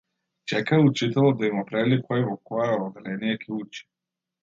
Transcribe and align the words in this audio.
Чекаа 0.51 0.79
учителот 0.91 1.37
да 1.43 1.47
им 1.51 1.61
определи 1.65 2.01
кој 2.09 2.27
во 2.33 2.41
кое 2.51 2.73
одделение 2.83 3.41
ќе 3.47 3.63
учи. 3.63 3.89